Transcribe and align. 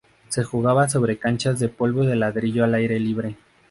Se 0.29 0.43
jugaba 0.43 0.89
sobre 0.89 1.19
canchas 1.19 1.59
de 1.59 1.69
polvo 1.69 2.03
de 2.03 2.15
ladrillo 2.15 2.63
al 2.63 2.73
aire 2.73 2.99
libre. 2.99 3.35